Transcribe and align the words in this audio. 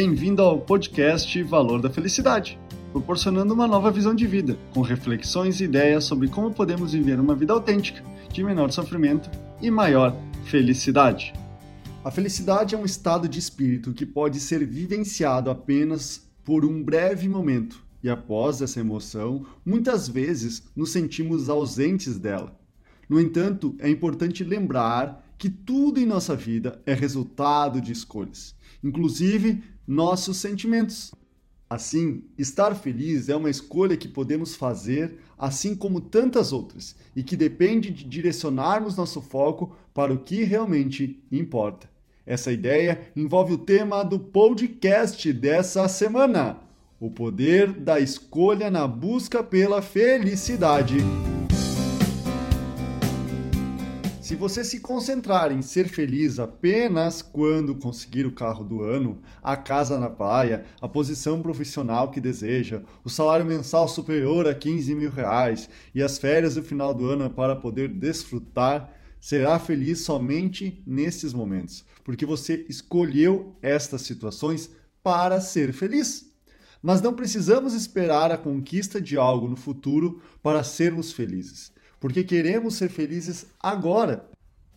Bem-vindo 0.00 0.42
ao 0.42 0.60
podcast 0.60 1.42
Valor 1.42 1.82
da 1.82 1.90
Felicidade, 1.90 2.56
proporcionando 2.92 3.52
uma 3.52 3.66
nova 3.66 3.90
visão 3.90 4.14
de 4.14 4.28
vida, 4.28 4.56
com 4.72 4.80
reflexões 4.80 5.60
e 5.60 5.64
ideias 5.64 6.04
sobre 6.04 6.28
como 6.28 6.54
podemos 6.54 6.92
viver 6.92 7.18
uma 7.18 7.34
vida 7.34 7.52
autêntica, 7.52 8.00
de 8.32 8.44
menor 8.44 8.70
sofrimento 8.70 9.28
e 9.60 9.72
maior 9.72 10.16
felicidade. 10.44 11.32
A 12.04 12.12
felicidade 12.12 12.76
é 12.76 12.78
um 12.78 12.84
estado 12.84 13.28
de 13.28 13.40
espírito 13.40 13.92
que 13.92 14.06
pode 14.06 14.38
ser 14.38 14.64
vivenciado 14.64 15.50
apenas 15.50 16.30
por 16.44 16.64
um 16.64 16.80
breve 16.80 17.28
momento, 17.28 17.82
e 18.00 18.08
após 18.08 18.62
essa 18.62 18.78
emoção, 18.78 19.46
muitas 19.66 20.06
vezes 20.06 20.62
nos 20.76 20.92
sentimos 20.92 21.48
ausentes 21.48 22.16
dela. 22.16 22.56
No 23.08 23.20
entanto, 23.20 23.74
é 23.80 23.90
importante 23.90 24.44
lembrar 24.44 25.26
que 25.36 25.50
tudo 25.50 25.98
em 25.98 26.06
nossa 26.06 26.36
vida 26.36 26.80
é 26.86 26.94
resultado 26.94 27.80
de 27.80 27.90
escolhas, 27.90 28.54
inclusive 28.82 29.60
nossos 29.88 30.36
sentimentos. 30.36 31.14
Assim, 31.70 32.22
estar 32.36 32.74
feliz 32.74 33.28
é 33.28 33.36
uma 33.36 33.48
escolha 33.48 33.96
que 33.96 34.08
podemos 34.08 34.54
fazer, 34.54 35.18
assim 35.38 35.74
como 35.74 36.00
tantas 36.00 36.52
outras, 36.52 36.94
e 37.16 37.22
que 37.22 37.36
depende 37.36 37.90
de 37.90 38.04
direcionarmos 38.04 38.96
nosso 38.96 39.20
foco 39.22 39.74
para 39.94 40.12
o 40.12 40.18
que 40.18 40.44
realmente 40.44 41.22
importa. 41.32 41.88
Essa 42.26 42.52
ideia 42.52 43.10
envolve 43.16 43.54
o 43.54 43.58
tema 43.58 44.02
do 44.02 44.18
podcast 44.18 45.32
dessa 45.32 45.88
semana: 45.88 46.58
o 47.00 47.10
poder 47.10 47.72
da 47.72 47.98
escolha 47.98 48.70
na 48.70 48.86
busca 48.86 49.42
pela 49.42 49.80
felicidade. 49.80 50.98
Se 54.28 54.36
você 54.36 54.62
se 54.62 54.80
concentrar 54.80 55.50
em 55.50 55.62
ser 55.62 55.88
feliz 55.88 56.38
apenas 56.38 57.22
quando 57.22 57.74
conseguir 57.74 58.26
o 58.26 58.34
carro 58.34 58.62
do 58.62 58.82
ano, 58.82 59.22
a 59.42 59.56
casa 59.56 59.98
na 59.98 60.10
praia, 60.10 60.66
a 60.82 60.86
posição 60.86 61.40
profissional 61.40 62.10
que 62.10 62.20
deseja, 62.20 62.82
o 63.02 63.08
salário 63.08 63.46
mensal 63.46 63.88
superior 63.88 64.46
a 64.46 64.54
15 64.54 64.94
mil 64.94 65.10
reais 65.10 65.70
e 65.94 66.02
as 66.02 66.18
férias 66.18 66.56
do 66.56 66.62
final 66.62 66.92
do 66.92 67.06
ano 67.06 67.30
para 67.30 67.56
poder 67.56 67.88
desfrutar, 67.88 68.92
será 69.18 69.58
feliz 69.58 70.00
somente 70.00 70.82
nesses 70.86 71.32
momentos, 71.32 71.82
porque 72.04 72.26
você 72.26 72.66
escolheu 72.68 73.56
estas 73.62 74.02
situações 74.02 74.68
para 75.02 75.40
ser 75.40 75.72
feliz. 75.72 76.30
Mas 76.82 77.00
não 77.00 77.14
precisamos 77.14 77.72
esperar 77.72 78.30
a 78.30 78.36
conquista 78.36 79.00
de 79.00 79.16
algo 79.16 79.48
no 79.48 79.56
futuro 79.56 80.20
para 80.42 80.62
sermos 80.62 81.12
felizes 81.12 81.72
porque 82.00 82.24
queremos 82.24 82.74
ser 82.74 82.88
felizes 82.88 83.46
agora. 83.60 84.28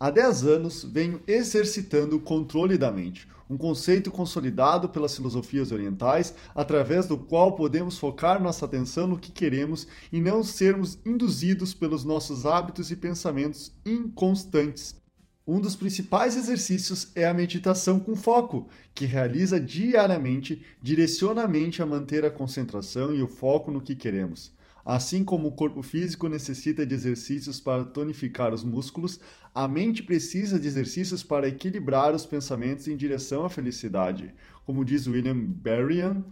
Há 0.00 0.10
10 0.10 0.44
anos 0.44 0.84
venho 0.84 1.20
exercitando 1.26 2.16
o 2.16 2.20
controle 2.20 2.78
da 2.78 2.92
mente, 2.92 3.26
um 3.50 3.56
conceito 3.56 4.10
consolidado 4.10 4.88
pelas 4.88 5.16
filosofias 5.16 5.72
orientais, 5.72 6.34
através 6.54 7.06
do 7.06 7.18
qual 7.18 7.56
podemos 7.56 7.98
focar 7.98 8.40
nossa 8.40 8.64
atenção 8.64 9.08
no 9.08 9.18
que 9.18 9.32
queremos 9.32 9.88
e 10.12 10.20
não 10.20 10.44
sermos 10.44 10.98
induzidos 11.04 11.74
pelos 11.74 12.04
nossos 12.04 12.46
hábitos 12.46 12.90
e 12.90 12.96
pensamentos 12.96 13.72
inconstantes. 13.84 14.94
Um 15.44 15.58
dos 15.60 15.74
principais 15.74 16.36
exercícios 16.36 17.10
é 17.14 17.26
a 17.26 17.32
meditação 17.32 17.98
com 17.98 18.14
foco, 18.14 18.68
que 18.94 19.06
realiza 19.06 19.58
diariamente, 19.58 20.62
direciona 20.82 21.44
a 21.44 21.48
mente 21.48 21.80
a 21.80 21.86
manter 21.86 22.22
a 22.24 22.30
concentração 22.30 23.14
e 23.14 23.22
o 23.22 23.26
foco 23.26 23.70
no 23.70 23.80
que 23.80 23.96
queremos. 23.96 24.52
Assim 24.88 25.22
como 25.22 25.48
o 25.48 25.52
corpo 25.52 25.82
físico 25.82 26.30
necessita 26.30 26.86
de 26.86 26.94
exercícios 26.94 27.60
para 27.60 27.84
tonificar 27.84 28.54
os 28.54 28.64
músculos, 28.64 29.20
a 29.54 29.68
mente 29.68 30.02
precisa 30.02 30.58
de 30.58 30.66
exercícios 30.66 31.22
para 31.22 31.46
equilibrar 31.46 32.14
os 32.14 32.24
pensamentos 32.24 32.88
em 32.88 32.96
direção 32.96 33.44
à 33.44 33.50
felicidade. 33.50 34.32
Como 34.64 34.86
diz 34.86 35.06
William 35.06 35.36
Berrien, 35.36 36.24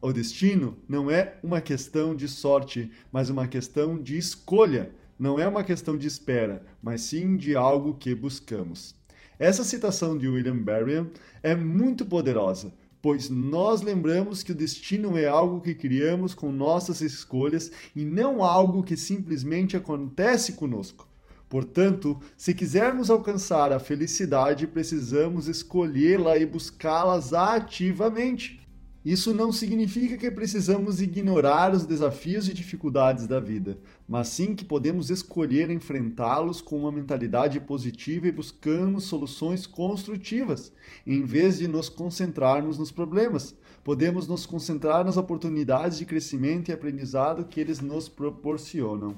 o 0.00 0.12
destino 0.12 0.78
não 0.88 1.10
é 1.10 1.34
uma 1.42 1.60
questão 1.60 2.14
de 2.14 2.28
sorte, 2.28 2.92
mas 3.10 3.28
uma 3.28 3.48
questão 3.48 4.00
de 4.00 4.16
escolha. 4.16 4.92
Não 5.18 5.40
é 5.40 5.48
uma 5.48 5.64
questão 5.64 5.98
de 5.98 6.06
espera, 6.06 6.64
mas 6.80 7.00
sim 7.00 7.36
de 7.36 7.56
algo 7.56 7.94
que 7.94 8.14
buscamos. 8.14 8.94
Essa 9.36 9.64
citação 9.64 10.16
de 10.16 10.28
William 10.28 10.58
Berrien 10.58 11.10
é 11.42 11.56
muito 11.56 12.06
poderosa 12.06 12.72
pois 13.06 13.30
nós 13.30 13.82
lembramos 13.82 14.42
que 14.42 14.50
o 14.50 14.54
destino 14.54 15.16
é 15.16 15.28
algo 15.28 15.60
que 15.60 15.76
criamos 15.76 16.34
com 16.34 16.50
nossas 16.50 17.00
escolhas 17.00 17.70
e 17.94 18.04
não 18.04 18.42
algo 18.42 18.82
que 18.82 18.96
simplesmente 18.96 19.76
acontece 19.76 20.54
conosco. 20.54 21.06
Portanto, 21.48 22.18
se 22.36 22.52
quisermos 22.52 23.08
alcançar 23.08 23.72
a 23.72 23.78
felicidade, 23.78 24.66
precisamos 24.66 25.46
escolhê-la 25.46 26.36
e 26.36 26.44
buscá-las 26.44 27.32
ativamente. 27.32 28.65
Isso 29.06 29.32
não 29.32 29.52
significa 29.52 30.16
que 30.16 30.28
precisamos 30.32 31.00
ignorar 31.00 31.72
os 31.72 31.86
desafios 31.86 32.48
e 32.48 32.52
dificuldades 32.52 33.24
da 33.28 33.38
vida, 33.38 33.78
mas 34.08 34.26
sim 34.26 34.52
que 34.52 34.64
podemos 34.64 35.10
escolher 35.10 35.70
enfrentá-los 35.70 36.60
com 36.60 36.76
uma 36.76 36.90
mentalidade 36.90 37.60
positiva 37.60 38.26
e 38.26 38.32
buscamos 38.32 39.04
soluções 39.04 39.64
construtivas, 39.64 40.72
em 41.06 41.22
vez 41.22 41.58
de 41.58 41.68
nos 41.68 41.88
concentrarmos 41.88 42.78
nos 42.78 42.90
problemas. 42.90 43.54
Podemos 43.84 44.26
nos 44.26 44.44
concentrar 44.44 45.04
nas 45.04 45.16
oportunidades 45.16 45.98
de 45.98 46.04
crescimento 46.04 46.70
e 46.70 46.72
aprendizado 46.72 47.44
que 47.44 47.60
eles 47.60 47.78
nos 47.78 48.08
proporcionam. 48.08 49.14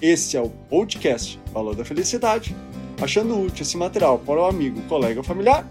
Este 0.00 0.38
é 0.38 0.40
o 0.40 0.48
podcast 0.48 1.38
Valor 1.52 1.76
da 1.76 1.84
Felicidade. 1.84 2.56
Achando 2.98 3.38
útil 3.38 3.64
esse 3.64 3.76
material 3.76 4.18
para 4.18 4.40
o 4.40 4.46
amigo, 4.46 4.80
colega 4.88 5.20
ou 5.20 5.24
familiar, 5.24 5.70